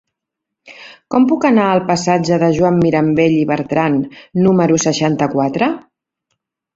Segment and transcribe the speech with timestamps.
[1.15, 3.99] Com puc anar al passatge de Joan Mirambell i Bertran
[4.47, 5.69] número seixanta-quatre?